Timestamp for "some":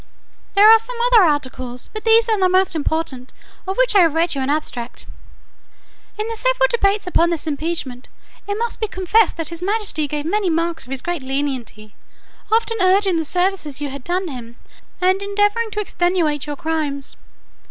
0.79-0.95